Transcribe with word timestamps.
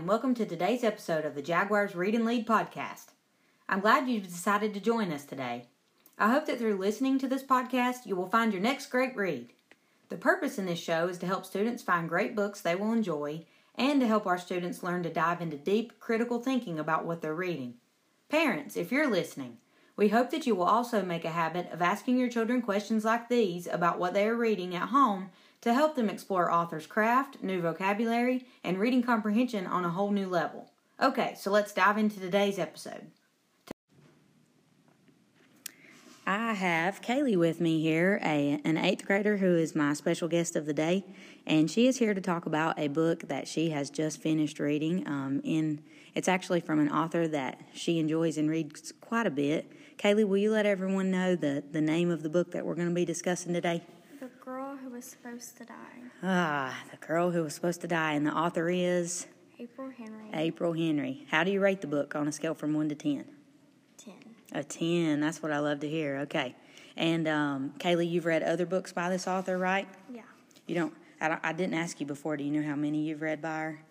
and 0.00 0.08
welcome 0.08 0.32
to 0.34 0.46
today's 0.46 0.82
episode 0.82 1.26
of 1.26 1.34
the 1.34 1.42
Jaguars 1.42 1.94
Read 1.94 2.14
and 2.14 2.24
Lead 2.24 2.46
podcast. 2.46 3.08
I'm 3.68 3.80
glad 3.80 4.08
you've 4.08 4.28
decided 4.28 4.72
to 4.72 4.80
join 4.80 5.12
us 5.12 5.26
today. 5.26 5.66
I 6.16 6.32
hope 6.32 6.46
that 6.46 6.58
through 6.58 6.78
listening 6.78 7.18
to 7.18 7.28
this 7.28 7.42
podcast, 7.42 8.06
you 8.06 8.16
will 8.16 8.30
find 8.30 8.50
your 8.50 8.62
next 8.62 8.86
great 8.86 9.14
read. 9.14 9.50
The 10.08 10.16
purpose 10.16 10.58
in 10.58 10.64
this 10.64 10.78
show 10.78 11.08
is 11.08 11.18
to 11.18 11.26
help 11.26 11.44
students 11.44 11.82
find 11.82 12.08
great 12.08 12.34
books 12.34 12.62
they 12.62 12.74
will 12.74 12.94
enjoy 12.94 13.44
and 13.74 14.00
to 14.00 14.06
help 14.06 14.26
our 14.26 14.38
students 14.38 14.82
learn 14.82 15.02
to 15.02 15.12
dive 15.12 15.42
into 15.42 15.58
deep, 15.58 16.00
critical 16.00 16.40
thinking 16.40 16.78
about 16.78 17.04
what 17.04 17.20
they're 17.20 17.34
reading. 17.34 17.74
Parents, 18.30 18.78
if 18.78 18.90
you're 18.90 19.10
listening, 19.10 19.58
we 19.98 20.08
hope 20.08 20.30
that 20.30 20.46
you 20.46 20.54
will 20.54 20.64
also 20.64 21.02
make 21.02 21.26
a 21.26 21.30
habit 21.30 21.70
of 21.70 21.82
asking 21.82 22.16
your 22.16 22.30
children 22.30 22.62
questions 22.62 23.04
like 23.04 23.28
these 23.28 23.66
about 23.66 23.98
what 23.98 24.14
they 24.14 24.26
are 24.26 24.34
reading 24.34 24.74
at 24.74 24.88
home 24.88 25.28
to 25.60 25.74
help 25.74 25.94
them 25.94 26.08
explore 26.08 26.50
authors' 26.50 26.86
craft, 26.86 27.42
new 27.42 27.60
vocabulary, 27.60 28.46
and 28.64 28.78
reading 28.78 29.02
comprehension 29.02 29.66
on 29.66 29.84
a 29.84 29.90
whole 29.90 30.10
new 30.10 30.26
level. 30.26 30.70
Okay, 31.00 31.34
so 31.38 31.50
let's 31.50 31.72
dive 31.72 31.98
into 31.98 32.20
today's 32.20 32.58
episode. 32.58 33.06
I 36.26 36.52
have 36.52 37.02
Kailei 37.02 37.36
with 37.36 37.60
me 37.60 37.80
here, 37.82 38.20
a, 38.22 38.60
an 38.64 38.76
eighth 38.76 39.04
grader 39.04 39.38
who 39.38 39.56
is 39.56 39.74
my 39.74 39.94
special 39.94 40.28
guest 40.28 40.54
of 40.54 40.64
the 40.64 40.72
day, 40.72 41.04
and 41.46 41.70
she 41.70 41.88
is 41.88 41.98
here 41.98 42.14
to 42.14 42.20
talk 42.20 42.46
about 42.46 42.78
a 42.78 42.88
book 42.88 43.26
that 43.28 43.48
she 43.48 43.70
has 43.70 43.90
just 43.90 44.20
finished 44.20 44.60
reading. 44.60 45.06
Um, 45.08 45.40
in 45.42 45.82
it's 46.14 46.28
actually 46.28 46.60
from 46.60 46.78
an 46.78 46.90
author 46.90 47.26
that 47.28 47.60
she 47.72 47.98
enjoys 47.98 48.36
and 48.36 48.50
reads 48.50 48.92
quite 49.00 49.26
a 49.26 49.30
bit. 49.30 49.72
Kailei, 49.96 50.26
will 50.26 50.36
you 50.36 50.50
let 50.52 50.66
everyone 50.66 51.10
know 51.10 51.36
the, 51.36 51.64
the 51.70 51.80
name 51.80 52.10
of 52.10 52.22
the 52.22 52.28
book 52.28 52.52
that 52.52 52.64
we're 52.64 52.74
going 52.74 52.88
to 52.88 52.94
be 52.94 53.04
discussing 53.04 53.52
today? 53.52 53.82
Girl 54.50 54.76
who 54.82 54.90
was 54.90 55.04
supposed 55.04 55.58
to 55.58 55.64
die. 55.64 56.02
Ah, 56.24 56.76
the 56.90 56.96
girl 56.96 57.30
who 57.30 57.44
was 57.44 57.54
supposed 57.54 57.82
to 57.82 57.86
die, 57.86 58.14
and 58.14 58.26
the 58.26 58.32
author 58.32 58.68
is 58.68 59.28
April 59.60 59.90
Henry. 59.96 60.24
April 60.34 60.72
Henry. 60.72 61.24
How 61.30 61.44
do 61.44 61.52
you 61.52 61.60
rate 61.60 61.80
the 61.80 61.86
book 61.86 62.16
on 62.16 62.26
a 62.26 62.32
scale 62.32 62.54
from 62.54 62.74
one 62.74 62.88
to 62.88 62.96
ten? 62.96 63.26
Ten. 63.96 64.14
A 64.50 64.64
10. 64.64 65.20
That's 65.20 65.40
what 65.40 65.52
I 65.52 65.60
love 65.60 65.78
to 65.80 65.88
hear. 65.88 66.16
Okay. 66.22 66.56
And 66.96 67.28
um, 67.28 67.74
Kailei, 67.78 68.10
you've 68.10 68.24
read 68.24 68.42
other 68.42 68.66
books 68.66 68.92
by 68.92 69.08
this 69.08 69.28
author, 69.28 69.56
right? 69.56 69.86
Yeah. 70.12 70.22
You 70.66 70.74
don't 70.74 70.94
I, 71.20 71.28
don't, 71.28 71.40
I 71.44 71.52
didn't 71.52 71.74
ask 71.74 72.00
you 72.00 72.06
before. 72.06 72.36
Do 72.36 72.42
you 72.42 72.50
know 72.50 72.68
how 72.68 72.74
many 72.74 73.02
you've 73.02 73.22
read 73.22 73.40
by 73.40 73.56
her? 73.56 73.82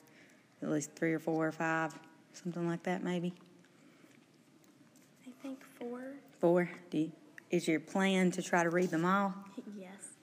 At 0.61 0.71
least 0.71 0.91
three 0.93 1.13
or 1.13 1.19
four 1.19 1.47
or 1.47 1.53
five, 1.53 1.97
something 2.33 2.67
like 2.67 2.83
that, 2.83 3.01
maybe. 3.01 3.33
I 5.25 5.31
think 5.41 5.63
four. 5.79 6.01
Four. 6.41 6.69
Do 6.89 6.97
you, 6.97 7.11
is 7.49 7.65
your 7.65 7.79
plan 7.79 8.31
to 8.31 8.41
try 8.41 8.63
to 8.63 8.69
read 8.69 8.89
them 8.89 9.05
all? 9.05 9.33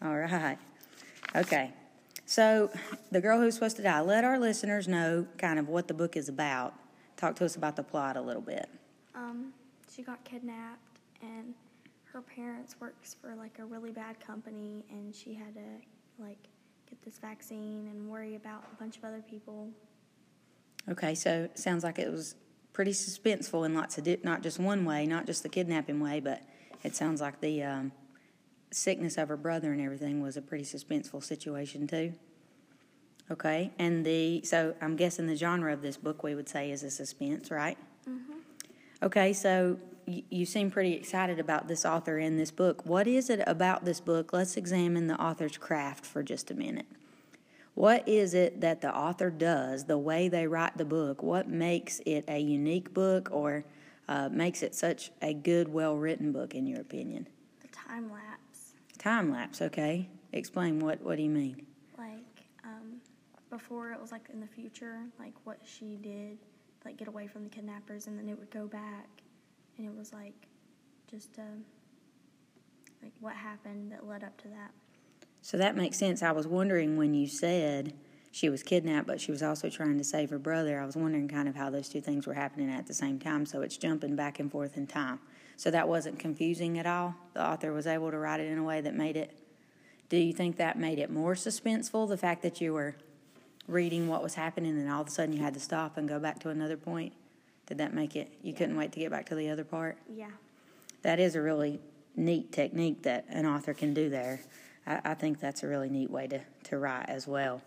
All 0.07 0.17
right. 0.17 0.59
Okay. 1.35 1.73
So, 2.27 2.71
the 3.11 3.21
girl 3.21 3.41
who's 3.41 3.55
supposed 3.55 3.77
to 3.77 3.83
die. 3.83 4.01
Let 4.01 4.23
our 4.23 4.39
listeners 4.39 4.87
know 4.87 5.27
kind 5.37 5.59
of 5.59 5.69
what 5.69 5.89
the 5.89 5.95
book 5.95 6.17
is 6.17 6.29
about. 6.29 6.75
Talk 7.17 7.35
to 7.37 7.45
us 7.45 7.57
about 7.57 7.75
the 7.75 7.83
plot 7.83 8.17
a 8.17 8.21
little 8.21 8.43
bit. 8.43 8.69
Um, 9.17 9.53
she 9.93 10.03
got 10.03 10.23
kidnapped, 10.25 11.01
and 11.23 11.55
her 12.12 12.21
parents 12.21 12.77
works 12.81 13.17
for 13.21 13.34
like 13.34 13.59
a 13.59 13.65
really 13.65 13.91
bad 13.91 14.21
company, 14.21 14.84
and 14.91 15.12
she 15.12 15.34
had 15.34 15.55
to 15.55 16.23
like 16.23 16.39
get 16.89 17.03
this 17.05 17.19
vaccine 17.19 17.89
and 17.91 18.09
worry 18.09 18.37
about 18.37 18.65
a 18.73 18.77
bunch 18.77 18.97
of 18.99 19.05
other 19.05 19.25
people. 19.29 19.69
Okay, 20.89 21.17
so 21.17 21.49
sounds 21.55 21.83
like 21.83 21.99
it 21.99 22.12
was 22.12 22.37
pretty 22.73 22.93
suspenseful 22.93 23.67
in 23.67 23.75
lots 23.75 23.99
of 23.99 24.05
di- 24.05 24.19
not 24.23 24.43
just 24.43 24.61
one 24.61 24.84
way, 24.84 25.05
not 25.05 25.27
just 25.27 25.43
the 25.43 25.49
kidnapping 25.49 25.99
way, 25.99 26.21
but 26.21 26.43
it 26.84 26.94
sounds 26.94 27.21
like 27.21 27.41
the 27.41 27.62
um, 27.65 27.93
sickness 28.76 29.16
of 29.16 29.28
her 29.28 29.37
brother 29.37 29.72
and 29.72 29.81
everything 29.81 30.20
was 30.22 30.37
a 30.37 30.42
pretty 30.42 30.64
suspenseful 30.64 31.22
situation 31.25 31.87
too. 31.87 32.12
Okay, 33.31 33.72
and 33.78 34.04
the 34.04 34.42
so 34.44 34.75
I'm 34.81 34.94
guessing 34.94 35.26
the 35.26 35.34
genre 35.34 35.72
of 35.72 35.82
this 35.82 35.97
book 35.97 36.22
we 36.22 36.34
would 36.34 36.48
say 36.48 36.70
is 36.70 36.82
a 36.82 36.91
suspense, 36.91 37.50
right? 37.50 37.76
Mm-hmm. 38.09 38.34
Okay, 39.03 39.32
so 39.32 39.78
y- 40.06 40.22
you 40.31 40.47
seem 40.47 40.70
pretty 40.70 40.92
excited 40.92 41.41
about 41.41 41.66
this 41.66 41.84
author 41.84 42.19
in 42.19 42.37
this 42.37 42.50
book. 42.53 42.87
What 42.87 43.09
is 43.09 43.28
it 43.31 43.42
about 43.47 43.84
this 43.84 44.00
book? 44.00 44.32
Let's 44.32 44.56
examine 44.56 45.08
the 45.08 45.20
author's 45.20 45.56
craft 45.56 46.06
for 46.06 46.22
just 46.22 46.50
a 46.50 46.54
minute. 46.54 46.87
What 47.75 48.08
is 48.08 48.32
it 48.32 48.60
that 48.60 48.81
the 48.81 48.94
author 48.94 49.28
does, 49.28 49.84
the 49.84 49.98
way 49.98 50.28
they 50.28 50.47
write 50.47 50.78
the 50.78 50.84
book? 50.84 51.22
What 51.22 51.48
makes 51.48 52.00
it 52.06 52.25
a 52.28 52.38
unique 52.38 52.94
book 52.94 53.28
or 53.32 53.64
uh, 54.08 54.28
makes 54.31 54.62
it 54.62 54.75
such 54.75 55.10
a 55.20 55.34
good, 55.34 55.69
well 55.69 55.97
written 55.97 56.31
book, 56.31 56.54
in 56.54 56.66
your 56.66 56.81
opinion? 56.81 57.26
The 57.60 57.69
time 57.69 58.10
lapse. 58.10 58.46
Time 58.99 59.31
lapse, 59.31 59.62
okay. 59.62 60.09
Explain 60.33 60.81
what, 60.81 61.01
what 61.03 61.17
do 61.17 61.23
you 61.23 61.31
mean? 61.31 61.67
Like, 61.99 62.47
um, 62.65 63.01
before 63.51 63.93
it 63.93 64.01
was 64.01 64.12
like 64.12 64.29
in 64.33 64.41
the 64.41 64.47
future, 64.47 65.01
like 65.19 65.34
what 65.45 65.59
she 65.65 65.97
did, 65.97 66.39
like 66.84 66.97
get 66.97 67.09
away 67.09 67.27
from 67.27 67.45
the 67.45 67.51
kidnappers, 67.51 68.06
and 68.06 68.19
then 68.19 68.29
it 68.29 68.39
would 68.39 68.51
go 68.51 68.67
back, 68.67 69.09
and 69.79 69.87
it 69.87 69.97
was 69.97 70.12
like 70.12 70.47
just 71.11 71.39
uh, 71.39 71.43
like 73.03 73.12
what 73.21 73.35
happened 73.35 73.93
that 73.93 74.06
led 74.06 74.25
up 74.25 74.37
to 74.43 74.49
that. 74.49 74.73
So 75.43 75.56
that 75.59 75.77
makes 75.77 75.97
sense. 75.97 76.23
I 76.23 76.33
was 76.33 76.47
wondering 76.47 76.97
when 76.97 77.15
you 77.15 77.29
said 77.29 77.95
she 78.33 78.49
was 78.49 78.62
kidnapped, 78.62 79.06
but 79.06 79.21
she 79.21 79.31
was 79.31 79.43
also 79.43 79.71
trying 79.71 79.97
to 79.99 80.05
save 80.05 80.31
her 80.31 80.39
brother. 80.39 80.81
I 80.81 80.85
was 80.85 80.97
wondering 80.97 81.29
kind 81.29 81.49
of 81.49 81.55
how 81.55 81.71
those 81.71 81.89
two 81.89 82.01
things 82.01 82.27
were 82.27 82.35
happening 82.35 82.71
at 82.71 82.87
the 82.87 82.95
same 82.95 83.19
time. 83.19 83.47
So 83.47 83.62
it's 83.62 83.77
jumping 83.77 84.17
back 84.17 84.41
and 84.41 84.51
forth 84.51 84.77
in 84.77 84.87
time. 84.87 85.21
So 85.56 85.71
that 85.71 85.89
wasn't 85.89 86.19
confusing 86.19 86.78
at 86.78 86.87
all. 86.87 87.15
The 87.34 87.44
author 87.44 87.72
was 87.72 87.87
able 87.87 88.11
to 88.11 88.19
write 88.19 88.41
it 88.41 88.50
in 88.50 88.59
a 88.59 88.62
way 88.62 88.81
that 88.83 88.94
made 88.94 89.17
it. 89.17 89.37
Do 90.09 90.17
you 90.17 90.33
think 90.33 90.56
that 90.56 90.78
made 90.78 90.99
it 90.99 91.11
more 91.11 91.34
suspenseful? 91.34 92.09
The 92.09 92.17
fact 92.19 92.43
that 92.43 92.61
you 92.61 92.72
were 92.72 92.94
reading 93.67 94.06
what 94.06 94.22
was 94.22 94.34
happening 94.34 94.78
and 94.78 94.91
all 94.91 95.00
of 95.00 95.09
a 95.09 95.11
sudden 95.11 95.34
you 95.34 95.43
had 95.43 95.55
to 95.55 95.61
stop 95.61 95.97
and 95.97 96.09
go 96.09 96.19
back 96.19 96.39
to 96.41 96.50
another 96.50 96.77
point? 96.77 97.12
Did 97.67 97.78
that 97.78 97.94
make 97.94 98.15
it, 98.15 98.33
you 98.43 98.53
couldn't 98.53 98.77
wait 98.77 98.93
to 98.93 99.00
get 99.00 99.11
back 99.11 99.27
to 99.27 99.34
the 99.34 99.49
other 99.50 99.65
part? 99.65 99.99
Yeah. 100.09 100.31
That 101.03 101.19
is 101.19 101.34
a 101.34 101.43
really 101.43 101.81
neat 102.15 102.53
technique 102.53 103.03
that 103.03 103.25
an 103.28 103.47
author 103.47 103.75
can 103.75 103.94
do 103.94 104.09
there. 104.09 104.41
I, 104.87 105.00
I 105.05 105.15
think 105.15 105.41
that's 105.41 105.62
a 105.62 105.67
really 105.67 105.88
neat 105.88 106.11
way 106.11 106.28
to, 106.28 106.41
to 106.65 106.78
write 106.78 107.09
as 107.09 107.27
well. 107.27 107.62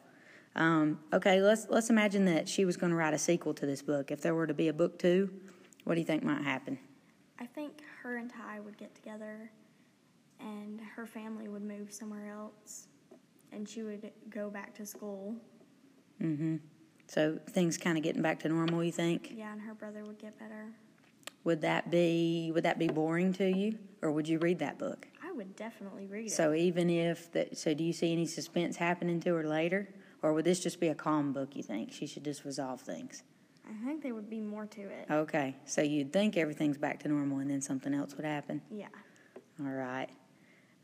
Um, 0.55 0.99
okay, 1.13 1.41
let's 1.41 1.67
let's 1.69 1.89
imagine 1.89 2.25
that 2.25 2.49
she 2.49 2.65
was 2.65 2.75
going 2.75 2.91
to 2.91 2.95
write 2.95 3.13
a 3.13 3.19
sequel 3.19 3.53
to 3.53 3.65
this 3.65 3.81
book. 3.81 4.11
If 4.11 4.21
there 4.21 4.33
were 4.33 4.47
to 4.47 4.53
be 4.53 4.67
a 4.67 4.73
book 4.73 4.97
two, 4.97 5.29
what 5.83 5.93
do 5.93 6.01
you 6.01 6.05
think 6.05 6.23
might 6.23 6.43
happen? 6.43 6.79
I 7.39 7.45
think 7.45 7.81
her 8.03 8.17
and 8.17 8.29
Ty 8.29 8.59
would 8.59 8.77
get 8.77 8.93
together, 8.93 9.49
and 10.39 10.81
her 10.95 11.05
family 11.05 11.47
would 11.47 11.63
move 11.63 11.91
somewhere 11.91 12.31
else, 12.31 12.87
and 13.51 13.67
she 13.67 13.83
would 13.83 14.11
go 14.29 14.49
back 14.49 14.73
to 14.75 14.85
school. 14.85 15.35
Mm-hmm. 16.21 16.57
So 17.07 17.39
things 17.49 17.77
kind 17.77 17.97
of 17.97 18.03
getting 18.03 18.21
back 18.21 18.39
to 18.41 18.49
normal. 18.49 18.83
You 18.83 18.91
think? 18.91 19.33
Yeah, 19.35 19.53
and 19.53 19.61
her 19.61 19.73
brother 19.73 20.03
would 20.05 20.19
get 20.19 20.37
better. 20.37 20.67
Would 21.45 21.61
that 21.61 21.89
be 21.89 22.51
would 22.53 22.63
that 22.63 22.77
be 22.77 22.87
boring 22.87 23.31
to 23.33 23.49
you, 23.49 23.79
or 24.01 24.11
would 24.11 24.27
you 24.27 24.37
read 24.39 24.59
that 24.59 24.77
book? 24.77 25.07
I 25.23 25.31
would 25.31 25.55
definitely 25.55 26.05
read 26.05 26.25
it. 26.25 26.31
So 26.31 26.53
even 26.53 26.89
if 26.89 27.31
that, 27.31 27.57
so 27.57 27.73
do 27.73 27.83
you 27.83 27.93
see 27.93 28.11
any 28.11 28.25
suspense 28.25 28.75
happening 28.75 29.21
to 29.21 29.33
her 29.35 29.47
later, 29.47 29.87
or 30.21 30.33
would 30.33 30.43
this 30.43 30.59
just 30.59 30.81
be 30.81 30.89
a 30.89 30.95
calm 30.95 31.31
book? 31.31 31.55
You 31.55 31.63
think 31.63 31.93
she 31.93 32.05
should 32.05 32.25
just 32.25 32.43
resolve 32.43 32.81
things? 32.81 33.23
I 33.69 33.85
think 33.85 34.01
there 34.01 34.15
would 34.15 34.29
be 34.29 34.41
more 34.41 34.65
to 34.65 34.81
it. 34.81 35.05
Okay, 35.11 35.55
so 35.65 35.81
you'd 35.81 36.11
think 36.11 36.37
everything's 36.37 36.77
back 36.77 36.99
to 37.01 37.07
normal, 37.07 37.39
and 37.39 37.49
then 37.49 37.61
something 37.61 37.93
else 37.93 38.15
would 38.15 38.25
happen. 38.25 38.61
Yeah. 38.71 38.87
All 39.59 39.67
right. 39.71 40.09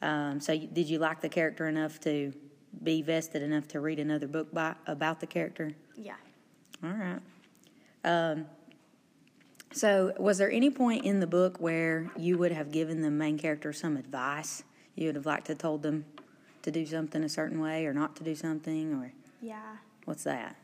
Um, 0.02 0.40
so 0.40 0.52
you- 0.54 0.68
did 0.68 0.88
you 0.90 1.00
like 1.00 1.22
the 1.22 1.30
character 1.30 1.68
enough 1.68 2.00
to 2.02 2.32
be 2.84 3.02
vested 3.02 3.42
enough 3.42 3.68
to 3.70 3.80
read 3.80 4.00
another 4.00 4.28
book 4.28 4.54
by, 4.54 4.76
about 4.86 5.20
the 5.20 5.28
character? 5.28 5.72
Yeah. 5.96 6.16
All 6.84 6.92
right. 6.92 7.22
Um, 8.04 8.46
so 9.72 10.14
was 10.20 10.38
there 10.38 10.52
any 10.52 10.70
point 10.70 11.06
in 11.06 11.20
the 11.20 11.28
book 11.28 11.60
where 11.60 12.12
you 12.18 12.38
would 12.38 12.52
have 12.52 12.72
given 12.72 13.02
the 13.02 13.10
main 13.12 13.38
character 13.38 13.74
some 13.74 13.98
advice? 13.98 14.64
You 14.96 15.08
would 15.08 15.16
have 15.16 15.26
liked 15.26 15.46
to 15.48 15.52
have 15.54 15.58
told 15.60 15.82
them 15.84 16.06
to 16.62 16.72
do 16.72 16.86
something 16.86 17.24
a 17.24 17.30
certain 17.30 17.60
way 17.60 17.86
or 17.86 17.94
not 17.94 18.16
to 18.18 18.24
do 18.24 18.36
something, 18.36 18.94
or 18.94 19.12
Yeah. 19.42 19.78
what's 20.06 20.24
that? 20.24 20.56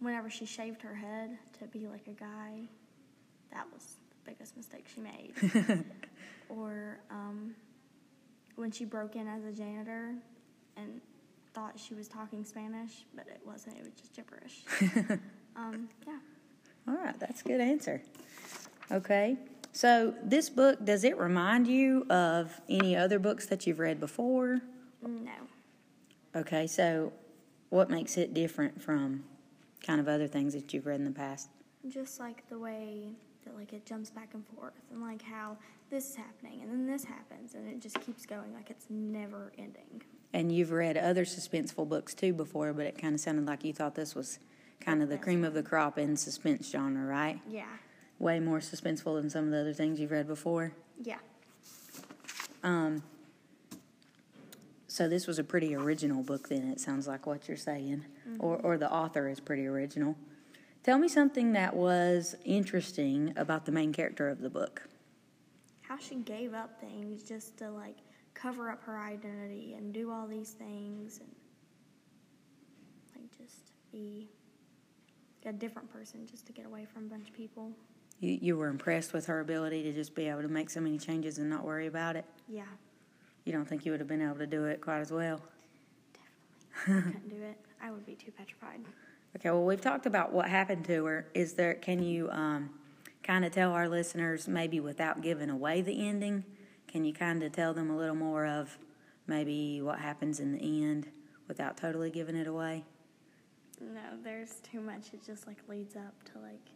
Whenever 0.00 0.28
she 0.28 0.44
shaved 0.44 0.82
her 0.82 0.94
head 0.94 1.38
to 1.58 1.66
be 1.66 1.86
like 1.86 2.06
a 2.06 2.12
guy, 2.12 2.68
that 3.52 3.66
was 3.72 3.96
the 4.10 4.30
biggest 4.30 4.56
mistake 4.56 4.86
she 4.92 5.00
made. 5.00 5.84
or 6.48 6.98
um, 7.10 7.54
when 8.56 8.70
she 8.70 8.84
broke 8.84 9.16
in 9.16 9.26
as 9.26 9.44
a 9.44 9.52
janitor 9.52 10.14
and 10.76 11.00
thought 11.54 11.78
she 11.78 11.94
was 11.94 12.08
talking 12.08 12.44
Spanish, 12.44 13.06
but 13.14 13.26
it 13.28 13.40
wasn't. 13.44 13.76
It 13.78 13.84
was 13.84 13.94
just 13.94 14.14
gibberish. 14.14 14.64
um, 15.56 15.88
yeah. 16.06 16.18
All 16.86 16.94
right, 16.94 17.18
that's 17.18 17.40
a 17.40 17.44
good 17.44 17.60
answer. 17.60 18.02
Okay. 18.92 19.36
So 19.72 20.14
this 20.22 20.48
book, 20.48 20.84
does 20.84 21.04
it 21.04 21.18
remind 21.18 21.66
you 21.66 22.06
of 22.08 22.60
any 22.68 22.96
other 22.96 23.18
books 23.18 23.46
that 23.46 23.66
you've 23.66 23.78
read 23.78 24.00
before? 24.00 24.60
No. 25.02 25.32
Okay, 26.34 26.66
so 26.66 27.12
what 27.70 27.90
makes 27.90 28.16
it 28.16 28.34
different 28.34 28.80
from 28.80 29.24
kind 29.84 30.00
of 30.00 30.08
other 30.08 30.26
things 30.26 30.52
that 30.54 30.72
you've 30.72 30.86
read 30.86 31.00
in 31.00 31.04
the 31.04 31.10
past? 31.10 31.48
Just 31.88 32.18
like 32.20 32.48
the 32.48 32.58
way 32.58 33.14
that 33.44 33.56
like 33.56 33.72
it 33.72 33.86
jumps 33.86 34.10
back 34.10 34.30
and 34.34 34.44
forth 34.46 34.74
and 34.90 35.00
like 35.00 35.22
how 35.22 35.56
this 35.90 36.10
is 36.10 36.16
happening 36.16 36.60
and 36.62 36.70
then 36.70 36.86
this 36.86 37.04
happens 37.04 37.54
and 37.54 37.68
it 37.68 37.80
just 37.80 38.00
keeps 38.00 38.26
going 38.26 38.52
like 38.54 38.70
it's 38.70 38.86
never 38.90 39.52
ending. 39.56 40.02
And 40.32 40.52
you've 40.52 40.72
read 40.72 40.96
other 40.96 41.24
suspenseful 41.24 41.88
books 41.88 42.12
too 42.12 42.32
before, 42.32 42.72
but 42.72 42.86
it 42.86 42.98
kind 42.98 43.14
of 43.14 43.20
sounded 43.20 43.46
like 43.46 43.64
you 43.64 43.72
thought 43.72 43.94
this 43.94 44.14
was 44.14 44.38
kind 44.80 45.02
of 45.02 45.08
the 45.08 45.16
cream 45.16 45.44
of 45.44 45.54
the 45.54 45.62
crop 45.62 45.98
in 45.98 46.16
suspense 46.16 46.70
genre, 46.70 47.06
right? 47.06 47.40
Yeah. 47.48 47.64
Way 48.18 48.40
more 48.40 48.58
suspenseful 48.58 49.20
than 49.20 49.30
some 49.30 49.44
of 49.46 49.50
the 49.50 49.60
other 49.60 49.72
things 49.72 50.00
you've 50.00 50.10
read 50.10 50.26
before. 50.26 50.72
Yeah. 51.02 51.18
Um, 52.62 53.02
so 54.96 55.10
this 55.10 55.26
was 55.26 55.38
a 55.38 55.44
pretty 55.44 55.74
original 55.74 56.22
book, 56.22 56.48
then 56.48 56.70
it 56.70 56.80
sounds 56.80 57.06
like 57.06 57.26
what 57.26 57.48
you're 57.48 57.56
saying, 57.58 58.02
mm-hmm. 58.26 58.42
or 58.42 58.56
or 58.62 58.78
the 58.78 58.90
author 58.90 59.28
is 59.28 59.40
pretty 59.40 59.66
original. 59.66 60.16
Tell 60.84 60.98
me 60.98 61.06
something 61.06 61.52
that 61.52 61.76
was 61.76 62.34
interesting 62.46 63.34
about 63.36 63.66
the 63.66 63.72
main 63.72 63.92
character 63.92 64.26
of 64.30 64.40
the 64.40 64.48
book. 64.48 64.88
How 65.82 65.98
she 65.98 66.14
gave 66.14 66.54
up 66.54 66.80
things 66.80 67.22
just 67.24 67.58
to 67.58 67.70
like 67.70 67.98
cover 68.32 68.70
up 68.70 68.82
her 68.84 68.98
identity 68.98 69.74
and 69.74 69.92
do 69.92 70.10
all 70.10 70.26
these 70.26 70.52
things 70.52 71.20
and 71.20 71.28
like 73.14 73.36
just 73.36 73.72
be 73.92 74.30
a 75.44 75.52
different 75.52 75.92
person 75.92 76.26
just 76.26 76.46
to 76.46 76.52
get 76.52 76.64
away 76.64 76.86
from 76.86 77.04
a 77.04 77.08
bunch 77.08 77.28
of 77.28 77.34
people. 77.34 77.70
You 78.20 78.38
you 78.40 78.56
were 78.56 78.68
impressed 78.68 79.12
with 79.12 79.26
her 79.26 79.40
ability 79.40 79.82
to 79.82 79.92
just 79.92 80.14
be 80.14 80.26
able 80.26 80.40
to 80.40 80.48
make 80.48 80.70
so 80.70 80.80
many 80.80 80.96
changes 80.96 81.36
and 81.36 81.50
not 81.50 81.64
worry 81.64 81.86
about 81.86 82.16
it. 82.16 82.24
Yeah, 82.48 82.62
You 83.46 83.52
don't 83.52 83.64
think 83.64 83.86
you 83.86 83.92
would 83.92 84.00
have 84.00 84.08
been 84.08 84.20
able 84.20 84.36
to 84.36 84.46
do 84.46 84.64
it 84.64 84.80
quite 84.80 84.98
as 84.98 85.12
well. 85.12 85.40
definitely. 86.84 86.98
I 86.98 87.12
couldn't 87.12 87.28
do 87.28 87.42
it. 87.42 87.58
I 87.80 87.90
would 87.92 88.04
be 88.04 88.16
too 88.16 88.32
petrified. 88.32 88.80
Okay, 89.36 89.50
well, 89.50 89.64
we've 89.64 89.80
talked 89.80 90.04
about 90.04 90.32
what 90.32 90.48
happened 90.48 90.84
to 90.86 91.04
her. 91.04 91.28
Is 91.32 91.54
there, 91.54 91.74
can 91.74 92.02
you 92.02 92.28
um, 92.32 92.70
kind 93.22 93.44
of 93.44 93.52
tell 93.52 93.70
our 93.70 93.88
listeners, 93.88 94.48
maybe 94.48 94.80
without 94.80 95.22
giving 95.22 95.48
away 95.48 95.80
the 95.80 96.08
ending, 96.08 96.44
can 96.88 97.04
you 97.04 97.12
kind 97.12 97.42
of 97.44 97.52
tell 97.52 97.72
them 97.72 97.88
a 97.88 97.96
little 97.96 98.16
more 98.16 98.46
of 98.46 98.78
maybe 99.28 99.80
what 99.80 100.00
happens 100.00 100.40
in 100.40 100.52
the 100.52 100.82
end 100.84 101.08
without 101.46 101.76
totally 101.76 102.10
giving 102.10 102.34
it 102.34 102.48
away? 102.48 102.84
No, 103.80 104.00
there's 104.24 104.54
too 104.72 104.80
much. 104.80 105.12
It 105.12 105.24
just 105.24 105.46
like 105.46 105.58
leads 105.68 105.94
up 105.94 106.14
to 106.32 106.40
like 106.40 106.70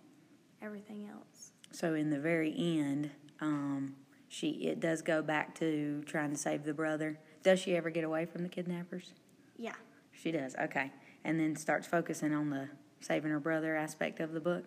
everything 0.63 1.09
else. 1.11 1.51
So, 1.73 1.95
in 1.95 2.11
the 2.11 2.19
very 2.19 2.55
end, 2.57 3.11
um, 3.41 3.95
she 4.31 4.51
it 4.51 4.81
does 4.81 5.03
go 5.03 5.21
back 5.21 5.55
to 5.57 6.03
trying 6.07 6.31
to 6.31 6.39
save 6.39 6.65
the 6.65 6.73
brother. 6.73 7.19
Does 7.43 7.59
she 7.59 7.77
ever 7.77 7.91
get 7.91 8.05
away 8.05 8.25
from 8.25 8.43
the 8.45 8.49
kidnappers? 8.49 9.13
Yeah. 9.59 9.75
She 10.13 10.31
does. 10.31 10.55
Okay, 10.55 10.93
and 11.25 11.39
then 11.39 11.57
starts 11.57 11.87
focusing 11.87 12.33
on 12.33 12.49
the 12.49 12.69
saving 13.01 13.33
her 13.33 13.41
brother 13.41 13.77
aspect 13.77 14.21
of 14.21 14.33
the 14.33 14.41
book. 14.41 14.65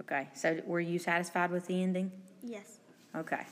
Okay, 0.00 0.28
so 0.32 0.60
were 0.64 0.80
you 0.80 0.98
satisfied 0.98 1.50
with 1.50 1.66
the 1.66 1.82
ending? 1.82 2.12
Yes. 2.42 2.78
Okay. 3.16 3.44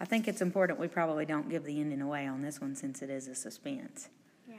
I 0.00 0.04
think 0.04 0.28
it's 0.28 0.40
important 0.40 0.78
we 0.78 0.88
probably 0.88 1.24
don't 1.24 1.48
give 1.48 1.64
the 1.64 1.80
ending 1.80 2.00
away 2.00 2.26
on 2.26 2.42
this 2.42 2.60
one 2.60 2.74
since 2.74 3.02
it 3.02 3.10
is 3.10 3.28
a 3.28 3.34
suspense. 3.34 4.08
Yeah. 4.48 4.56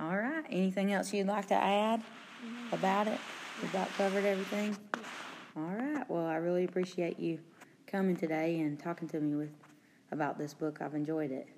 All 0.00 0.16
right. 0.16 0.44
Anything 0.50 0.92
else 0.92 1.12
you'd 1.12 1.26
like 1.26 1.48
to 1.48 1.54
add 1.54 2.00
mm-hmm. 2.00 2.74
about 2.74 3.08
it? 3.08 3.18
We've 3.60 3.70
about 3.70 3.88
covered 3.96 4.24
everything? 4.24 4.76
All 5.56 5.62
right. 5.62 6.08
Well, 6.08 6.26
I 6.26 6.36
really 6.36 6.64
appreciate 6.64 7.18
you 7.18 7.38
coming 7.86 8.16
today 8.16 8.60
and 8.60 8.78
talking 8.78 9.08
to 9.08 9.20
me 9.20 9.34
with 9.34 9.50
about 10.10 10.38
this 10.38 10.54
book. 10.54 10.78
I've 10.80 10.94
enjoyed 10.94 11.30
it. 11.30 11.48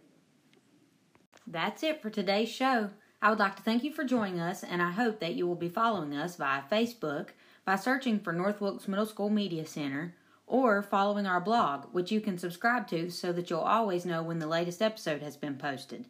That's 1.46 1.82
it 1.82 2.02
for 2.02 2.10
today's 2.10 2.48
show. 2.48 2.90
I 3.20 3.30
would 3.30 3.38
like 3.38 3.56
to 3.56 3.62
thank 3.62 3.82
you 3.82 3.92
for 3.92 4.04
joining 4.04 4.38
us, 4.38 4.62
and 4.62 4.82
I 4.82 4.92
hope 4.92 5.18
that 5.20 5.34
you 5.34 5.46
will 5.46 5.56
be 5.56 5.68
following 5.68 6.14
us 6.14 6.36
via 6.36 6.62
Facebook 6.70 7.30
by 7.64 7.76
searching 7.76 8.20
for 8.20 8.32
North 8.32 8.60
Wilkes 8.60 8.86
Middle 8.86 9.06
School 9.06 9.30
Media 9.30 9.66
Center 9.66 10.14
or 10.46 10.82
following 10.82 11.26
our 11.26 11.40
blog, 11.40 11.86
which 11.92 12.10
you 12.10 12.20
can 12.20 12.38
subscribe 12.38 12.86
to 12.88 13.10
so 13.10 13.32
that 13.32 13.50
you'll 13.50 13.60
always 13.60 14.06
know 14.06 14.22
when 14.22 14.38
the 14.38 14.46
latest 14.46 14.80
episode 14.80 15.22
has 15.22 15.36
been 15.36 15.56
posted. 15.56 16.06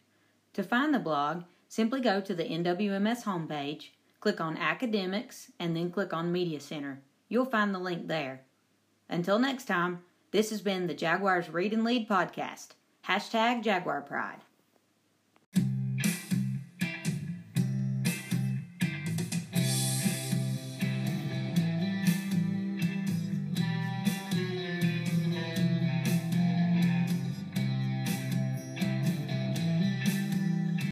To 0.54 0.62
find 0.62 0.92
the 0.92 0.98
blog, 0.98 1.44
simply 1.68 2.00
go 2.00 2.20
to 2.20 2.34
the 2.34 2.44
NWMS 2.44 3.24
homepage, 3.24 3.88
click 4.20 4.40
on 4.40 4.56
Academics, 4.56 5.50
and 5.58 5.74
then 5.76 5.90
click 5.90 6.12
on 6.12 6.32
Media 6.32 6.60
Center. 6.60 7.00
You'll 7.28 7.44
find 7.44 7.74
the 7.74 7.78
link 7.78 8.08
there. 8.08 8.42
Until 9.08 9.38
next 9.38 9.64
time, 9.64 10.02
this 10.30 10.50
has 10.50 10.60
been 10.60 10.86
the 10.86 10.94
Jaguars 10.94 11.48
Read 11.48 11.72
and 11.72 11.84
Lead 11.84 12.08
podcast. 12.08 12.68
Hashtag 13.06 13.62
Jaguar 13.62 14.02
Pride. 14.02 14.42